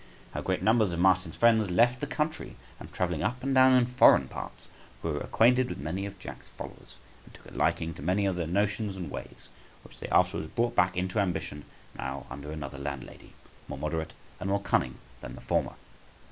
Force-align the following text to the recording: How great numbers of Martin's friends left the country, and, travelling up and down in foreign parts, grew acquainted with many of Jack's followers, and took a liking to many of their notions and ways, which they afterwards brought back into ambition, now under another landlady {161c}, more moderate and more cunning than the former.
How 0.33 0.41
great 0.41 0.63
numbers 0.63 0.91
of 0.93 0.99
Martin's 0.99 1.35
friends 1.35 1.69
left 1.69 1.99
the 1.99 2.07
country, 2.07 2.55
and, 2.79 2.91
travelling 2.91 3.21
up 3.21 3.43
and 3.43 3.53
down 3.53 3.73
in 3.73 3.85
foreign 3.85 4.27
parts, 4.27 4.67
grew 5.03 5.19
acquainted 5.19 5.69
with 5.69 5.77
many 5.77 6.07
of 6.07 6.17
Jack's 6.17 6.47
followers, 6.49 6.97
and 7.23 7.35
took 7.35 7.51
a 7.51 7.55
liking 7.55 7.93
to 7.93 8.01
many 8.01 8.25
of 8.25 8.35
their 8.35 8.47
notions 8.47 8.97
and 8.97 9.11
ways, 9.11 9.49
which 9.83 9.99
they 9.99 10.07
afterwards 10.07 10.47
brought 10.55 10.73
back 10.75 10.97
into 10.97 11.19
ambition, 11.19 11.65
now 11.95 12.25
under 12.31 12.51
another 12.51 12.79
landlady 12.79 13.33
{161c}, 13.69 13.69
more 13.69 13.77
moderate 13.77 14.13
and 14.39 14.49
more 14.49 14.59
cunning 14.61 14.95
than 15.21 15.35
the 15.35 15.41
former. 15.41 15.75